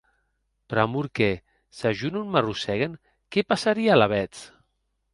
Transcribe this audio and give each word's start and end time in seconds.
Pr'amor 0.73 1.09
que, 1.19 1.27
s'a 1.81 1.93
jo 2.01 2.13
non 2.17 2.33
m'arrossèguen, 2.33 2.99
qué 3.35 3.47
passarie 3.55 3.97
alavetz? 3.99 4.47